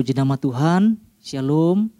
Puji 0.00 0.16
nama 0.16 0.40
Tuhan, 0.40 0.96
Shalom. 1.20 1.92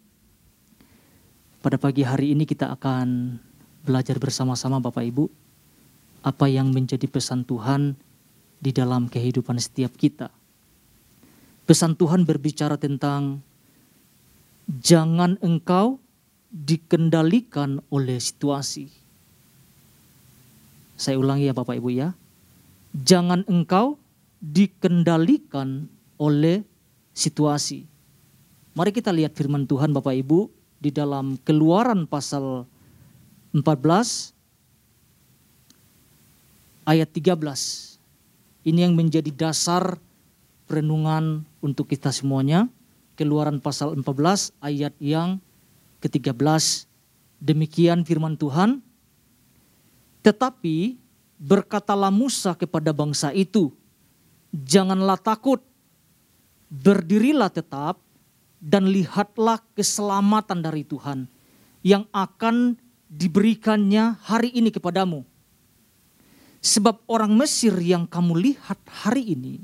Pada 1.60 1.76
pagi 1.76 2.00
hari 2.00 2.32
ini 2.32 2.48
kita 2.48 2.72
akan 2.72 3.36
belajar 3.84 4.16
bersama-sama 4.16 4.80
Bapak 4.80 5.04
Ibu 5.04 5.28
apa 6.24 6.48
yang 6.48 6.72
menjadi 6.72 7.04
pesan 7.04 7.44
Tuhan 7.44 8.00
di 8.56 8.72
dalam 8.72 9.04
kehidupan 9.04 9.60
setiap 9.60 9.92
kita. 10.00 10.32
Pesan 11.68 11.92
Tuhan 11.92 12.24
berbicara 12.24 12.80
tentang 12.80 13.44
jangan 14.80 15.36
engkau 15.44 16.00
dikendalikan 16.48 17.84
oleh 17.92 18.16
situasi. 18.16 18.88
Saya 20.96 21.20
ulangi 21.20 21.52
ya 21.52 21.52
Bapak 21.52 21.76
Ibu 21.76 21.92
ya. 21.92 22.16
Jangan 22.96 23.44
engkau 23.44 24.00
dikendalikan 24.40 25.84
oleh 26.16 26.69
situasi. 27.20 27.84
Mari 28.72 28.96
kita 28.96 29.12
lihat 29.12 29.36
firman 29.36 29.68
Tuhan 29.68 29.92
Bapak 29.92 30.16
Ibu 30.16 30.48
di 30.80 30.88
dalam 30.88 31.36
Keluaran 31.44 32.08
pasal 32.08 32.64
14 33.52 34.32
ayat 36.88 37.08
13. 37.12 38.00
Ini 38.64 38.88
yang 38.88 38.96
menjadi 38.96 39.28
dasar 39.28 40.00
renungan 40.70 41.44
untuk 41.60 41.92
kita 41.92 42.08
semuanya. 42.08 42.70
Keluaran 43.20 43.60
pasal 43.60 43.92
14 43.92 44.56
ayat 44.64 44.96
yang 44.96 45.36
ke-13. 46.00 46.88
Demikian 47.40 48.06
firman 48.08 48.36
Tuhan. 48.40 48.80
Tetapi 50.24 50.96
berkatalah 51.40 52.12
Musa 52.12 52.52
kepada 52.52 52.92
bangsa 52.92 53.32
itu, 53.32 53.72
janganlah 54.52 55.16
takut, 55.16 55.64
berdirilah 56.70 57.50
tetap 57.50 57.98
dan 58.62 58.86
lihatlah 58.86 59.58
keselamatan 59.74 60.62
dari 60.62 60.86
Tuhan 60.86 61.26
yang 61.82 62.06
akan 62.14 62.78
diberikannya 63.10 64.14
hari 64.22 64.54
ini 64.54 64.70
kepadamu. 64.70 65.26
Sebab 66.60 67.00
orang 67.10 67.32
Mesir 67.34 67.74
yang 67.80 68.04
kamu 68.06 68.36
lihat 68.38 68.78
hari 68.86 69.34
ini 69.34 69.58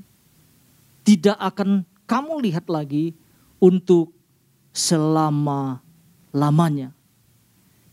tidak 1.06 1.38
akan 1.38 1.86
kamu 2.08 2.40
lihat 2.50 2.66
lagi 2.66 3.14
untuk 3.62 4.10
selama-lamanya. 4.74 6.91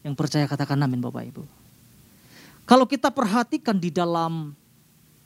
Yang 0.02 0.16
percaya 0.18 0.48
katakan 0.48 0.82
amin 0.82 1.04
Bapak 1.04 1.28
Ibu. 1.30 1.44
Kalau 2.64 2.88
kita 2.88 3.12
perhatikan 3.12 3.76
di 3.76 3.92
dalam 3.92 4.56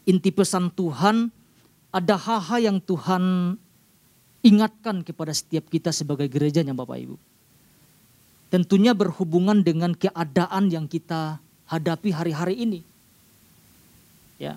inti 0.09 0.33
pesan 0.33 0.73
Tuhan, 0.73 1.29
ada 1.93 2.17
hal-hal 2.17 2.73
yang 2.73 2.81
Tuhan 2.81 3.55
ingatkan 4.47 5.03
kepada 5.03 5.35
setiap 5.35 5.67
kita 5.67 5.91
sebagai 5.91 6.31
gerejanya 6.31 6.71
Bapak 6.71 7.03
Ibu. 7.03 7.19
Tentunya 8.47 8.95
berhubungan 8.95 9.59
dengan 9.59 9.91
keadaan 9.91 10.71
yang 10.71 10.87
kita 10.87 11.43
hadapi 11.67 12.15
hari-hari 12.15 12.55
ini. 12.63 12.79
Ya. 14.39 14.55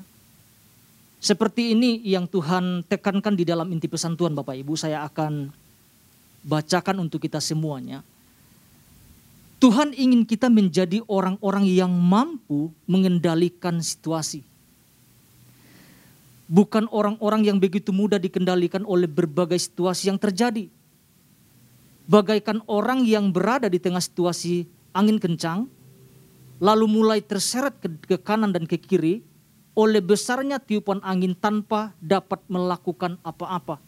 Seperti 1.19 1.75
ini 1.75 1.99
yang 2.07 2.31
Tuhan 2.31 2.87
tekankan 2.87 3.35
di 3.35 3.43
dalam 3.43 3.67
inti 3.75 3.91
pesan 3.91 4.15
Tuhan 4.15 4.33
Bapak 4.39 4.55
Ibu, 4.63 4.79
saya 4.79 5.03
akan 5.11 5.51
bacakan 6.47 7.03
untuk 7.03 7.19
kita 7.27 7.43
semuanya. 7.43 8.07
Tuhan 9.61 9.93
ingin 9.93 10.25
kita 10.25 10.49
menjadi 10.49 11.05
orang-orang 11.05 11.69
yang 11.69 11.93
mampu 11.93 12.73
mengendalikan 12.89 13.85
situasi 13.85 14.41
bukan 16.51 16.91
orang-orang 16.91 17.47
yang 17.47 17.63
begitu 17.63 17.95
mudah 17.95 18.19
dikendalikan 18.19 18.83
oleh 18.83 19.07
berbagai 19.07 19.63
situasi 19.63 20.11
yang 20.11 20.19
terjadi. 20.19 20.67
Bagaikan 22.11 22.67
orang 22.67 23.07
yang 23.07 23.31
berada 23.31 23.71
di 23.71 23.79
tengah 23.79 24.03
situasi 24.03 24.67
angin 24.91 25.23
kencang, 25.23 25.71
lalu 26.59 26.91
mulai 26.91 27.23
terseret 27.23 27.79
ke, 27.79 27.87
ke 28.03 28.17
kanan 28.19 28.51
dan 28.51 28.67
ke 28.67 28.75
kiri 28.75 29.23
oleh 29.79 30.03
besarnya 30.03 30.59
tiupan 30.59 30.99
angin 31.07 31.39
tanpa 31.39 31.95
dapat 32.03 32.43
melakukan 32.51 33.15
apa-apa. 33.23 33.79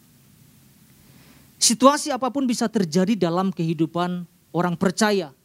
Situasi 1.59 2.15
apa 2.15 2.31
pun 2.31 2.47
bisa 2.47 2.71
terjadi 2.71 3.19
dalam 3.19 3.51
kehidupan 3.51 4.23
orang 4.55 4.79
percaya. 4.79 5.35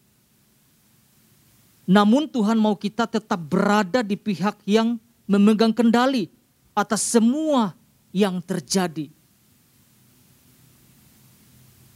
Namun 1.83 2.31
Tuhan 2.31 2.62
mau 2.62 2.79
kita 2.79 3.11
tetap 3.11 3.43
berada 3.43 4.06
di 4.06 4.15
pihak 4.15 4.62
yang 4.71 5.03
memegang 5.27 5.75
kendali 5.75 6.38
atas 6.78 7.03
semua 7.03 7.75
yang 8.15 8.39
terjadi. 8.39 9.11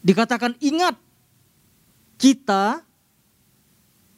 Dikatakan 0.03 0.59
ingat, 0.59 0.99
kita 2.19 2.83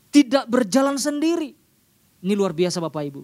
tidak 0.08 0.44
berjalan 0.48 0.96
sendiri. 0.96 1.52
Ini 2.24 2.32
luar 2.32 2.56
biasa 2.56 2.80
Bapak 2.80 3.04
Ibu. 3.04 3.22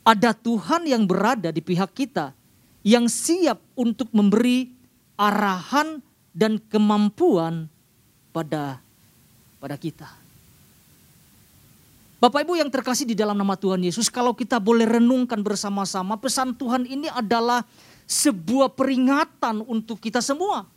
Ada 0.00 0.32
Tuhan 0.32 0.88
yang 0.88 1.04
berada 1.04 1.52
di 1.52 1.60
pihak 1.60 1.92
kita 1.92 2.32
yang 2.80 3.04
siap 3.04 3.60
untuk 3.76 4.08
memberi 4.16 4.72
arahan 5.20 6.00
dan 6.32 6.56
kemampuan 6.56 7.68
pada 8.32 8.80
pada 9.60 9.76
kita. 9.76 10.19
Bapak 12.20 12.44
Ibu 12.44 12.60
yang 12.60 12.68
terkasih 12.68 13.08
di 13.08 13.16
dalam 13.16 13.32
nama 13.32 13.56
Tuhan 13.56 13.80
Yesus, 13.80 14.12
kalau 14.12 14.36
kita 14.36 14.60
boleh 14.60 14.84
renungkan 14.84 15.40
bersama-sama, 15.40 16.20
pesan 16.20 16.52
Tuhan 16.52 16.84
ini 16.84 17.08
adalah 17.08 17.64
sebuah 18.04 18.76
peringatan 18.76 19.64
untuk 19.64 19.96
kita 19.96 20.20
semua. 20.20 20.68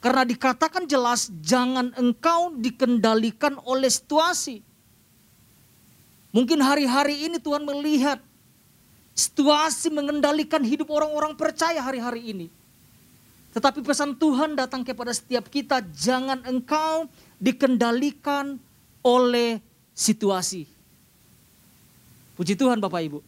Karena 0.00 0.24
dikatakan 0.24 0.88
jelas, 0.88 1.28
jangan 1.44 1.92
engkau 2.00 2.56
dikendalikan 2.56 3.60
oleh 3.68 3.92
situasi. 3.92 4.64
Mungkin 6.32 6.64
hari-hari 6.64 7.28
ini 7.28 7.36
Tuhan 7.36 7.60
melihat 7.68 8.16
situasi 9.12 9.92
mengendalikan 9.92 10.64
hidup 10.64 10.88
orang-orang 10.88 11.36
percaya 11.36 11.84
hari-hari 11.84 12.32
ini. 12.32 12.46
Tetapi 13.52 13.84
pesan 13.84 14.16
Tuhan 14.16 14.56
datang 14.56 14.80
kepada 14.80 15.12
setiap 15.12 15.52
kita, 15.52 15.84
jangan 15.92 16.40
engkau 16.48 17.12
dikendalikan 17.36 18.56
oleh 19.04 19.60
situasi. 19.96 20.68
Puji 22.36 22.52
Tuhan 22.52 22.76
Bapak 22.76 23.00
Ibu. 23.00 23.24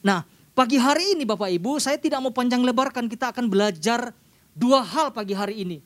Nah, 0.00 0.24
pagi 0.56 0.80
hari 0.80 1.12
ini 1.12 1.28
Bapak 1.28 1.52
Ibu, 1.52 1.76
saya 1.76 2.00
tidak 2.00 2.24
mau 2.24 2.32
panjang 2.32 2.64
lebarkan, 2.64 3.04
kita 3.04 3.28
akan 3.36 3.52
belajar 3.52 4.16
dua 4.56 4.80
hal 4.80 5.12
pagi 5.12 5.36
hari 5.36 5.60
ini. 5.60 5.78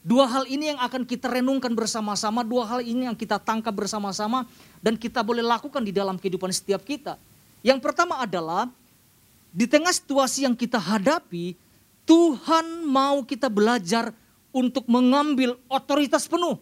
Dua 0.00 0.24
hal 0.24 0.48
ini 0.48 0.72
yang 0.72 0.80
akan 0.80 1.04
kita 1.04 1.28
renungkan 1.28 1.74
bersama-sama, 1.76 2.40
dua 2.40 2.64
hal 2.64 2.80
ini 2.80 3.04
yang 3.04 3.18
kita 3.18 3.36
tangkap 3.36 3.74
bersama-sama 3.74 4.48
dan 4.80 4.96
kita 4.96 5.20
boleh 5.20 5.44
lakukan 5.44 5.82
di 5.84 5.92
dalam 5.92 6.16
kehidupan 6.16 6.48
setiap 6.54 6.80
kita. 6.86 7.20
Yang 7.60 7.84
pertama 7.84 8.16
adalah 8.16 8.70
di 9.52 9.68
tengah 9.68 9.92
situasi 9.92 10.48
yang 10.48 10.56
kita 10.56 10.80
hadapi, 10.80 11.52
Tuhan 12.08 12.88
mau 12.88 13.20
kita 13.26 13.52
belajar 13.52 14.14
untuk 14.54 14.88
mengambil 14.88 15.60
otoritas 15.68 16.24
penuh 16.24 16.56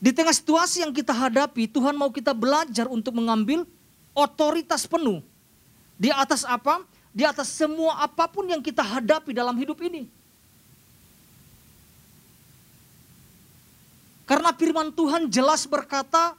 di 0.00 0.16
tengah 0.16 0.32
situasi 0.32 0.80
yang 0.80 0.96
kita 0.96 1.12
hadapi, 1.12 1.68
Tuhan 1.68 1.92
mau 1.92 2.08
kita 2.08 2.32
belajar 2.32 2.88
untuk 2.88 3.12
mengambil 3.20 3.68
otoritas 4.16 4.88
penuh. 4.88 5.20
Di 6.00 6.08
atas 6.08 6.48
apa? 6.48 6.80
Di 7.12 7.28
atas 7.28 7.52
semua 7.52 8.00
apa 8.00 8.24
pun 8.24 8.48
yang 8.48 8.64
kita 8.64 8.80
hadapi 8.80 9.36
dalam 9.36 9.52
hidup 9.60 9.76
ini. 9.84 10.08
Karena 14.24 14.56
firman 14.56 14.88
Tuhan 14.88 15.28
jelas 15.28 15.68
berkata 15.68 16.32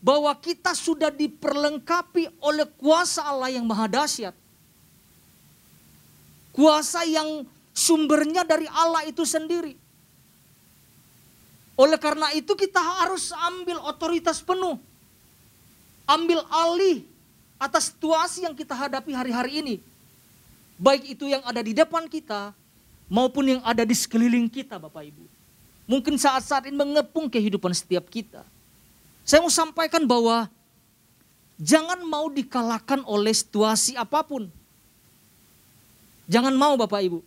bahwa 0.00 0.32
kita 0.40 0.72
sudah 0.72 1.12
diperlengkapi 1.12 2.40
oleh 2.40 2.64
kuasa 2.80 3.28
Allah 3.28 3.52
yang 3.52 3.68
maha 3.68 3.92
dahsyat. 3.92 4.32
Kuasa 6.56 7.04
yang 7.04 7.44
sumbernya 7.76 8.40
dari 8.40 8.64
Allah 8.72 9.04
itu 9.04 9.28
sendiri. 9.28 9.76
Oleh 11.76 12.00
karena 12.00 12.32
itu 12.32 12.56
kita 12.56 12.80
harus 12.80 13.30
ambil 13.52 13.76
otoritas 13.84 14.40
penuh. 14.40 14.80
Ambil 16.08 16.40
alih 16.48 17.04
atas 17.60 17.92
situasi 17.92 18.48
yang 18.48 18.56
kita 18.56 18.72
hadapi 18.72 19.12
hari-hari 19.12 19.60
ini. 19.60 19.74
Baik 20.80 21.16
itu 21.16 21.28
yang 21.28 21.44
ada 21.44 21.60
di 21.60 21.76
depan 21.76 22.08
kita 22.08 22.56
maupun 23.12 23.56
yang 23.56 23.62
ada 23.64 23.84
di 23.84 23.92
sekeliling 23.92 24.48
kita 24.48 24.80
Bapak 24.80 25.04
Ibu. 25.04 25.24
Mungkin 25.86 26.16
saat-saat 26.16 26.66
ini 26.66 26.76
mengepung 26.76 27.28
kehidupan 27.28 27.70
setiap 27.76 28.08
kita. 28.08 28.42
Saya 29.22 29.44
mau 29.44 29.52
sampaikan 29.52 30.02
bahwa 30.08 30.48
jangan 31.60 32.00
mau 32.02 32.26
dikalahkan 32.32 33.04
oleh 33.04 33.36
situasi 33.36 33.94
apa 33.94 34.24
pun. 34.24 34.48
Jangan 36.26 36.56
mau 36.56 36.74
Bapak 36.74 37.04
Ibu. 37.04 37.20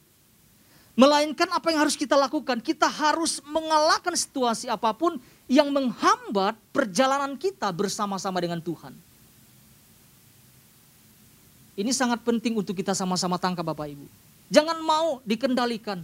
Melainkan 0.98 1.48
apa 1.54 1.72
yang 1.72 1.86
harus 1.86 1.96
kita 1.96 2.18
lakukan? 2.18 2.60
Kita 2.60 2.90
harus 2.90 3.40
mengalahkan 3.46 4.14
situasi 4.14 4.68
apa 4.68 4.92
pun 4.92 5.22
yang 5.50 5.74
menghambat 5.74 6.58
perjalanan 6.70 7.34
kita 7.40 7.72
bersama-sama 7.74 8.38
dengan 8.38 8.62
Tuhan. 8.62 8.94
Ini 11.80 11.96
sangat 11.96 12.20
penting 12.28 12.60
untuk 12.60 12.76
kita 12.76 12.92
sama-sama 12.92 13.40
tangkap 13.40 13.64
Bapak 13.64 13.88
Ibu. 13.88 14.04
Jangan 14.52 14.84
mau 14.84 15.24
dikendalikan 15.24 16.04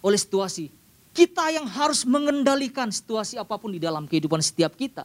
oleh 0.00 0.16
situasi. 0.16 0.72
Kita 1.12 1.52
yang 1.52 1.68
harus 1.68 2.08
mengendalikan 2.08 2.88
situasi 2.88 3.36
apa 3.36 3.56
pun 3.60 3.72
di 3.72 3.80
dalam 3.80 4.08
kehidupan 4.08 4.40
setiap 4.40 4.72
kita. 4.72 5.04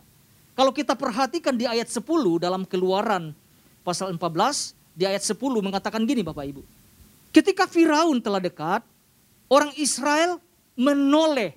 Kalau 0.55 0.71
kita 0.71 0.95
perhatikan 0.95 1.55
di 1.55 1.67
ayat 1.67 1.87
10 1.87 2.03
dalam 2.39 2.63
keluaran 2.67 3.35
pasal 3.83 4.15
14, 4.15 4.75
di 4.95 5.03
ayat 5.07 5.23
10 5.23 5.35
mengatakan 5.63 6.03
gini 6.03 6.23
Bapak 6.23 6.45
Ibu. 6.47 6.61
Ketika 7.31 7.63
Firaun 7.63 8.19
telah 8.19 8.43
dekat, 8.43 8.83
orang 9.47 9.71
Israel 9.79 10.39
menoleh. 10.75 11.55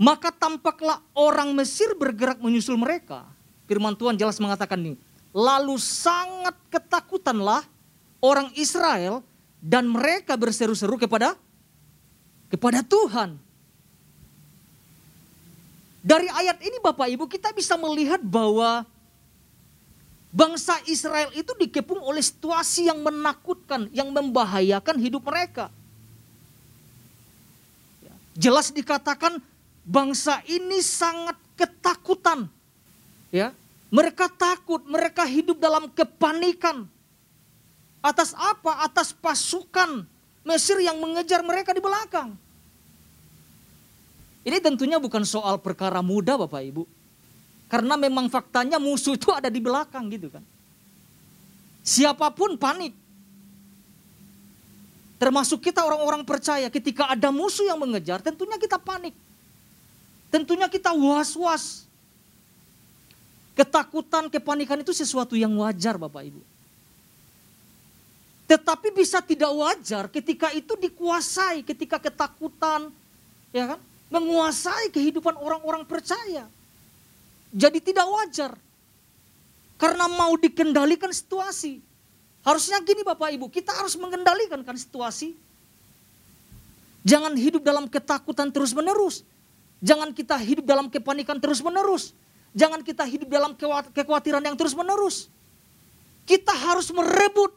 Maka 0.00 0.32
tampaklah 0.32 1.04
orang 1.12 1.52
Mesir 1.52 1.92
bergerak 1.92 2.40
menyusul 2.40 2.76
mereka. 2.80 3.28
Firman 3.68 3.92
Tuhan 3.92 4.16
jelas 4.16 4.40
mengatakan 4.40 4.80
ini. 4.80 4.96
Lalu 5.32 5.76
sangat 5.76 6.56
ketakutanlah 6.72 7.64
orang 8.24 8.48
Israel 8.56 9.20
dan 9.60 9.84
mereka 9.84 10.40
berseru-seru 10.40 10.96
kepada 10.96 11.36
kepada 12.48 12.80
Tuhan. 12.80 13.36
Dari 16.00 16.32
ayat 16.32 16.58
ini 16.64 16.80
Bapak 16.80 17.12
Ibu 17.12 17.28
kita 17.28 17.52
bisa 17.52 17.76
melihat 17.76 18.24
bahwa 18.24 18.88
bangsa 20.30 20.78
Israel 20.86 21.34
itu 21.34 21.50
dikepung 21.58 21.98
oleh 22.02 22.22
situasi 22.22 22.86
yang 22.86 23.02
menakutkan, 23.02 23.90
yang 23.90 24.10
membahayakan 24.14 24.96
hidup 24.98 25.26
mereka. 25.26 25.68
Ya, 28.02 28.14
jelas 28.38 28.70
dikatakan 28.70 29.42
bangsa 29.82 30.42
ini 30.46 30.78
sangat 30.80 31.36
ketakutan. 31.58 32.46
Ya, 33.30 33.54
mereka 33.90 34.30
takut, 34.30 34.82
mereka 34.86 35.26
hidup 35.26 35.58
dalam 35.58 35.90
kepanikan. 35.90 36.86
Atas 38.00 38.32
apa? 38.32 38.86
Atas 38.86 39.12
pasukan 39.12 40.08
Mesir 40.40 40.80
yang 40.80 40.96
mengejar 40.96 41.44
mereka 41.44 41.76
di 41.76 41.84
belakang. 41.84 42.32
Ini 44.40 44.56
tentunya 44.56 44.96
bukan 44.96 45.20
soal 45.28 45.60
perkara 45.60 46.00
mudah 46.00 46.40
Bapak 46.40 46.64
Ibu. 46.64 46.88
Karena 47.70 47.94
memang 47.94 48.26
faktanya 48.26 48.82
musuh 48.82 49.14
itu 49.14 49.30
ada 49.30 49.46
di 49.46 49.62
belakang 49.62 50.10
gitu 50.10 50.26
kan. 50.26 50.42
Siapa 51.86 52.34
pun 52.34 52.58
panik. 52.58 52.92
Termasuk 55.22 55.62
kita 55.62 55.86
orang-orang 55.86 56.26
percaya 56.26 56.66
ketika 56.66 57.14
ada 57.14 57.30
musuh 57.30 57.70
yang 57.70 57.78
mengejar 57.78 58.18
tentunya 58.18 58.58
kita 58.58 58.74
panik. 58.74 59.14
Tentunya 60.34 60.66
kita 60.66 60.90
was-was. 60.90 61.86
Ketakutan, 63.54 64.26
kepanikan 64.26 64.82
itu 64.82 64.90
sesuatu 64.90 65.38
yang 65.38 65.54
wajar 65.62 65.94
Bapak 65.94 66.26
Ibu. 66.26 66.42
Tetapi 68.50 68.90
bisa 68.90 69.22
tidak 69.22 69.52
wajar 69.54 70.10
ketika 70.10 70.50
itu 70.50 70.74
dikuasai, 70.74 71.62
ketika 71.62 72.02
ketakutan, 72.02 72.90
ya 73.54 73.76
kan, 73.76 73.80
menguasai 74.10 74.90
kehidupan 74.90 75.38
orang-orang 75.38 75.86
percaya. 75.86 76.50
Jadi 77.50 77.78
tidak 77.82 78.06
wajar. 78.06 78.52
Karena 79.80 80.06
mau 80.06 80.36
dikendalikan 80.38 81.10
situasi. 81.10 81.82
Harusnya 82.40 82.80
gini 82.80 83.04
Bapak 83.04 83.32
Ibu, 83.36 83.52
kita 83.52 83.74
harus 83.74 83.96
mengendalikan 83.96 84.60
kan 84.64 84.76
situasi. 84.76 85.36
Jangan 87.00 87.32
hidup 87.36 87.64
dalam 87.64 87.88
ketakutan 87.88 88.52
terus 88.52 88.76
menerus. 88.76 89.24
Jangan 89.80 90.12
kita 90.12 90.36
hidup 90.36 90.68
dalam 90.68 90.92
kepanikan 90.92 91.40
terus 91.40 91.64
menerus. 91.64 92.12
Jangan 92.52 92.84
kita 92.84 93.08
hidup 93.08 93.28
dalam 93.30 93.56
kekhawatiran 93.92 94.44
yang 94.44 94.56
terus 94.56 94.76
menerus. 94.76 95.32
Kita 96.28 96.52
harus 96.52 96.92
merebut 96.92 97.56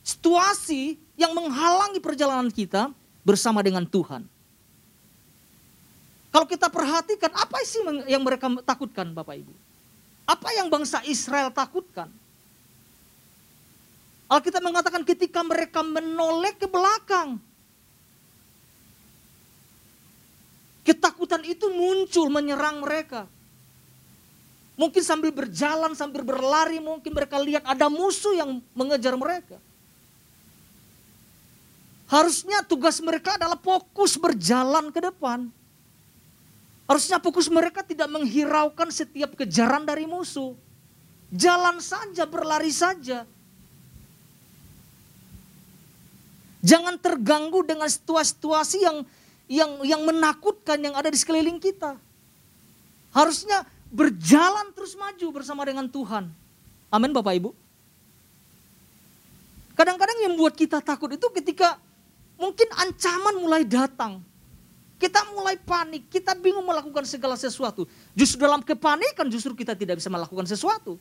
situasi 0.00 0.96
yang 1.14 1.36
menghalangi 1.36 2.00
perjalanan 2.00 2.48
kita 2.48 2.88
bersama 3.20 3.60
dengan 3.60 3.84
Tuhan. 3.84 4.24
Kalau 6.30 6.46
kita 6.46 6.70
perhatikan 6.70 7.34
apa 7.34 7.58
sih 7.66 7.82
yang 8.06 8.22
mereka 8.22 8.46
takutkan 8.62 9.10
Bapak 9.10 9.34
Ibu? 9.42 9.54
Apa 10.30 10.54
yang 10.54 10.70
bangsa 10.70 11.02
Israel 11.02 11.50
takutkan? 11.50 12.06
Alkitab 14.30 14.62
mengatakan 14.62 15.02
ketika 15.02 15.42
mereka 15.42 15.82
menoleh 15.82 16.54
ke 16.54 16.70
belakang. 16.70 17.42
Ketakutan 20.86 21.42
itu 21.42 21.66
muncul 21.66 22.30
menyerang 22.30 22.78
mereka. 22.78 23.26
Mungkin 24.78 25.02
sambil 25.02 25.34
berjalan, 25.34 25.98
sambil 25.98 26.22
berlari, 26.22 26.78
mungkin 26.78 27.10
mereka 27.10 27.42
lihat 27.42 27.66
ada 27.66 27.90
musuh 27.90 28.32
yang 28.38 28.62
mengejar 28.72 29.18
mereka. 29.18 29.58
Harusnya 32.06 32.62
tugas 32.62 33.02
mereka 33.02 33.34
adalah 33.34 33.58
fokus 33.58 34.14
berjalan 34.14 34.94
ke 34.94 35.02
depan. 35.02 35.50
Harusnya 36.90 37.22
fokus 37.22 37.46
mereka 37.46 37.86
tidak 37.86 38.10
menghiraukan 38.10 38.90
setiap 38.90 39.38
kejaran 39.38 39.86
dari 39.86 40.10
musuh. 40.10 40.58
Jalan 41.30 41.78
saja, 41.78 42.26
berlari 42.26 42.74
saja. 42.74 43.22
Jangan 46.66 46.98
terganggu 46.98 47.62
dengan 47.62 47.86
situasi-situasi 47.86 48.82
yang 48.82 49.06
yang 49.46 49.70
yang 49.86 50.02
menakutkan 50.02 50.82
yang 50.82 50.98
ada 50.98 51.06
di 51.06 51.14
sekeliling 51.14 51.62
kita. 51.62 51.94
Harusnya 53.14 53.62
berjalan 53.94 54.74
terus 54.74 54.98
maju 54.98 55.26
bersama 55.30 55.62
dengan 55.62 55.86
Tuhan. 55.86 56.26
Amin 56.90 57.14
Bapak 57.14 57.38
Ibu. 57.38 57.54
Kadang-kadang 59.78 60.26
yang 60.26 60.34
membuat 60.34 60.58
kita 60.58 60.82
takut 60.82 61.14
itu 61.14 61.26
ketika 61.38 61.78
mungkin 62.34 62.66
ancaman 62.74 63.38
mulai 63.38 63.62
datang. 63.62 64.26
Kita 65.00 65.24
mulai 65.32 65.56
panik, 65.56 66.12
kita 66.12 66.36
bingung 66.36 66.68
melakukan 66.68 67.08
segala 67.08 67.32
sesuatu. 67.32 67.88
Justru 68.12 68.36
dalam 68.44 68.60
kepanikan 68.60 69.24
justru 69.32 69.56
kita 69.56 69.72
tidak 69.72 69.96
bisa 69.96 70.12
melakukan 70.12 70.44
sesuatu. 70.44 71.00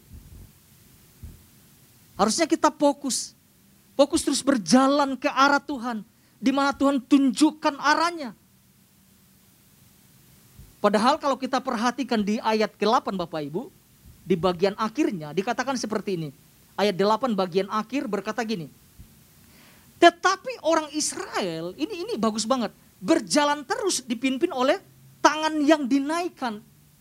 Harusnya 2.15 2.47
kita 2.47 2.71
fokus. 2.71 3.35
Fokus 3.99 4.23
terus 4.23 4.39
berjalan 4.39 5.19
ke 5.19 5.27
arah 5.27 5.59
Tuhan. 5.59 6.07
Di 6.39 6.55
mana 6.55 6.71
Tuhan 6.71 7.03
tunjukkan 7.03 7.75
arahnya. 7.75 8.31
Padahal 10.79 11.19
kalau 11.19 11.35
kita 11.35 11.59
perhatikan 11.59 12.23
di 12.23 12.39
ayat 12.39 12.71
ke-8 12.79 13.19
Bapak 13.19 13.43
Ibu. 13.51 13.67
Di 14.23 14.39
bagian 14.39 14.79
akhirnya 14.79 15.35
dikatakan 15.35 15.75
seperti 15.75 16.15
ini. 16.15 16.29
Ayat 16.79 16.95
8 16.95 17.35
bagian 17.35 17.67
akhir 17.67 18.07
berkata 18.07 18.39
gini. 18.47 18.71
Tetapi 19.99 20.63
orang 20.63 20.87
Israel, 20.95 21.75
ini 21.75 22.07
ini 22.07 22.13
bagus 22.15 22.47
banget, 22.47 22.71
berjalan 22.99 23.63
terus 23.63 24.03
dipimpin 24.03 24.51
oleh 24.51 24.79
tangan 25.23 25.55
yang 25.63 25.87
dinaikkan. 25.87 26.59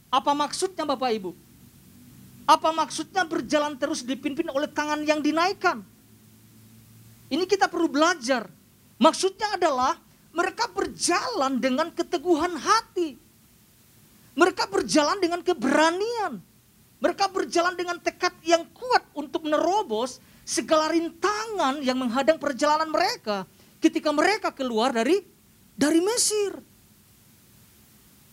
Apa 0.09 0.33
maksudnya 0.33 0.89
Bapak 0.89 1.11
Ibu? 1.13 1.31
Apa 2.49 2.73
maksudnya 2.73 3.29
berjalan 3.29 3.77
terus 3.77 4.01
dipimpin 4.01 4.49
oleh 4.49 4.71
tangan 4.73 5.05
yang 5.05 5.21
dinaikkan? 5.21 5.85
Ini 7.29 7.45
kita 7.45 7.69
perlu 7.69 7.93
belajar. 7.93 8.49
Maksudnya 8.97 9.61
adalah 9.61 10.01
mereka 10.33 10.65
berjalan 10.73 11.61
dengan 11.61 11.93
keteguhan 11.93 12.57
hati. 12.57 13.21
Mereka 14.33 14.65
berjalan 14.73 15.21
dengan 15.21 15.45
keberanian. 15.45 16.41
Mereka 16.99 17.31
berjalan 17.31 17.77
dengan 17.77 18.01
tekad 18.01 18.33
yang 18.43 18.65
kuat 18.75 19.05
untuk 19.15 19.45
menerobos 19.45 20.19
segala 20.43 20.89
rintangan 20.91 21.85
yang 21.85 22.01
menghadang 22.01 22.41
perjalanan 22.41 22.89
mereka 22.89 23.45
ketika 23.79 24.11
mereka 24.11 24.51
keluar 24.51 24.91
dari 24.91 25.23
dari 25.79 26.03
Mesir. 26.03 26.59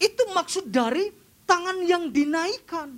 Itu 0.01 0.33
maksud 0.33 0.73
dari 0.73 1.13
tangan 1.45 1.85
yang 1.85 2.09
dinaikkan. 2.09 2.97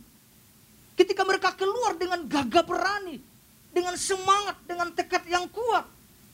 Ketika 0.97 1.21
mereka 1.27 1.53
keluar 1.53 1.93
dengan 1.99 2.25
gagah 2.25 2.65
berani, 2.65 3.21
dengan 3.69 3.93
semangat, 3.99 4.57
dengan 4.65 4.89
tekad 4.95 5.27
yang 5.29 5.45
kuat. 5.51 5.85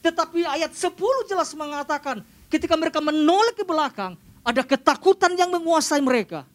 Tetapi 0.06 0.46
ayat 0.46 0.72
10 0.72 0.94
jelas 1.28 1.52
mengatakan 1.58 2.24
ketika 2.48 2.78
mereka 2.78 3.02
menoleh 3.02 3.52
ke 3.58 3.66
belakang, 3.66 4.16
ada 4.46 4.62
ketakutan 4.64 5.36
yang 5.36 5.52
menguasai 5.52 6.00
mereka. 6.00 6.48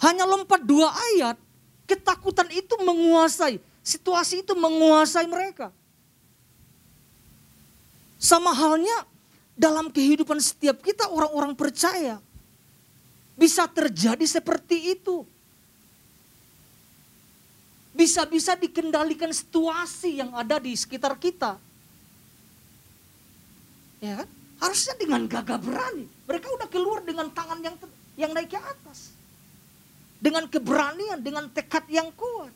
Hanya 0.00 0.24
lompat 0.24 0.64
dua 0.64 0.88
ayat, 1.12 1.36
ketakutan 1.84 2.48
itu 2.48 2.72
menguasai 2.80 3.60
Situasi 3.80 4.44
itu 4.44 4.52
menguasai 4.52 5.24
mereka. 5.24 5.72
Sama 8.20 8.52
halnya 8.52 9.08
dalam 9.60 9.92
kehidupan 9.92 10.40
setiap 10.40 10.80
kita 10.80 11.12
orang-orang 11.12 11.52
percaya. 11.52 12.16
Bisa 13.36 13.68
terjadi 13.68 14.24
seperti 14.24 14.96
itu. 14.96 15.28
Bisa-bisa 17.92 18.56
dikendalikan 18.56 19.28
situasi 19.28 20.24
yang 20.24 20.32
ada 20.32 20.56
di 20.56 20.72
sekitar 20.72 21.20
kita. 21.20 21.60
Ya 24.00 24.24
kan? 24.24 24.28
Harusnya 24.64 24.96
dengan 24.96 25.28
gagah 25.28 25.60
berani. 25.60 26.08
Mereka 26.24 26.48
udah 26.56 26.68
keluar 26.72 27.04
dengan 27.04 27.28
tangan 27.28 27.60
yang 27.60 27.76
yang 28.16 28.32
naik 28.32 28.48
ke 28.48 28.60
atas. 28.60 29.12
Dengan 30.20 30.48
keberanian, 30.48 31.20
dengan 31.20 31.48
tekad 31.52 31.84
yang 31.92 32.08
kuat. 32.16 32.52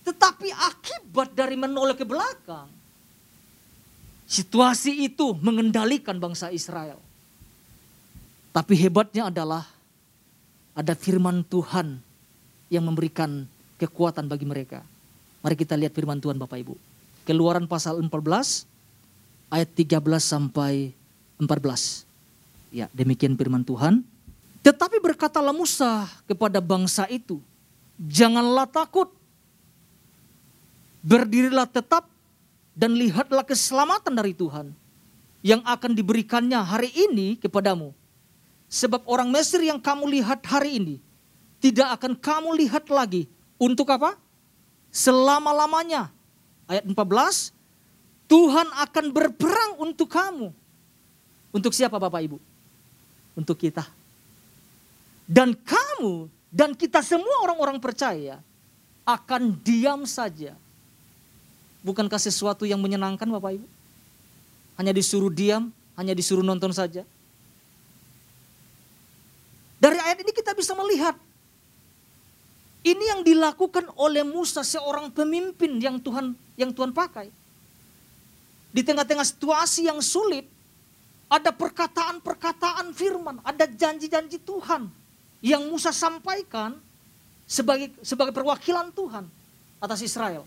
tetapi 0.00 0.48
akibat 0.48 1.36
dari 1.36 1.60
menoleh 1.60 1.92
ke 1.92 2.08
belakang. 2.08 2.79
Situasi 4.30 5.10
itu 5.10 5.34
mengendalikan 5.42 6.14
bangsa 6.22 6.54
Israel. 6.54 7.02
Tapi 8.54 8.78
hebatnya 8.78 9.26
adalah 9.26 9.66
ada 10.70 10.94
firman 10.94 11.42
Tuhan 11.42 11.98
yang 12.70 12.86
memberikan 12.86 13.42
kekuatan 13.74 14.30
bagi 14.30 14.46
mereka. 14.46 14.86
Mari 15.42 15.58
kita 15.58 15.74
lihat 15.74 15.90
firman 15.90 16.22
Tuhan 16.22 16.38
Bapak 16.38 16.62
Ibu. 16.62 16.78
Keluaran 17.26 17.66
pasal 17.66 17.98
14 17.98 18.70
ayat 19.50 19.70
13 19.74 19.98
sampai 20.22 20.94
14. 21.42 22.06
Ya, 22.70 22.86
demikian 22.94 23.34
firman 23.34 23.66
Tuhan. 23.66 24.06
Tetapi 24.62 25.02
berkatalah 25.02 25.50
Musa 25.50 26.06
kepada 26.30 26.62
bangsa 26.62 27.10
itu, 27.10 27.42
janganlah 27.98 28.70
takut. 28.70 29.10
Berdirilah 31.02 31.66
tetap 31.66 32.06
dan 32.80 32.96
lihatlah 32.96 33.44
keselamatan 33.44 34.16
dari 34.16 34.32
Tuhan 34.32 34.72
yang 35.44 35.60
akan 35.68 35.92
diberikannya 35.92 36.56
hari 36.64 36.88
ini 36.96 37.36
kepadamu. 37.36 37.92
Sebab 38.72 39.04
orang 39.04 39.28
Mesir 39.28 39.60
yang 39.60 39.76
kamu 39.76 40.08
lihat 40.16 40.40
hari 40.48 40.80
ini 40.80 40.96
tidak 41.60 42.00
akan 42.00 42.16
kamu 42.16 42.56
lihat 42.64 42.88
lagi. 42.88 43.28
Untuk 43.60 43.92
apa? 43.92 44.16
Selama-lamanya. 44.88 46.08
Ayat 46.64 46.88
14, 46.88 47.52
Tuhan 48.24 48.68
akan 48.72 49.04
berperang 49.12 49.76
untuk 49.76 50.08
kamu. 50.08 50.48
Untuk 51.52 51.76
siapa 51.76 52.00
Bapak 52.00 52.24
Ibu? 52.24 52.38
Untuk 53.36 53.60
kita. 53.60 53.84
Dan 55.28 55.52
kamu 55.52 56.32
dan 56.48 56.72
kita 56.72 57.04
semua 57.04 57.44
orang-orang 57.44 57.76
percaya 57.76 58.40
akan 59.04 59.60
diam 59.60 60.08
saja. 60.08 60.56
Bukankah 61.80 62.20
sesuatu 62.20 62.68
yang 62.68 62.80
menyenangkan 62.80 63.24
Bapak 63.24 63.56
Ibu? 63.56 63.66
Hanya 64.76 64.92
disuruh 64.92 65.32
diam, 65.32 65.72
hanya 65.96 66.12
disuruh 66.12 66.44
nonton 66.44 66.72
saja. 66.72 67.04
Dari 69.80 69.96
ayat 69.96 70.20
ini 70.20 70.32
kita 70.36 70.52
bisa 70.52 70.76
melihat 70.76 71.16
ini 72.84 73.04
yang 73.08 73.20
dilakukan 73.24 73.88
oleh 73.96 74.24
Musa 74.24 74.60
seorang 74.64 75.12
pemimpin 75.12 75.80
yang 75.80 75.96
Tuhan 76.00 76.36
yang 76.56 76.72
Tuhan 76.72 76.92
pakai. 76.92 77.32
Di 78.70 78.84
tengah-tengah 78.84 79.26
situasi 79.26 79.88
yang 79.88 79.98
sulit, 80.04 80.46
ada 81.26 81.50
perkataan-perkataan 81.50 82.92
firman, 82.94 83.40
ada 83.42 83.66
janji-janji 83.66 84.36
Tuhan 84.40 84.88
yang 85.40 85.64
Musa 85.68 85.90
sampaikan 85.96 86.76
sebagai 87.48 87.92
sebagai 88.04 88.36
perwakilan 88.36 88.92
Tuhan 88.92 89.24
atas 89.80 90.00
Israel. 90.04 90.44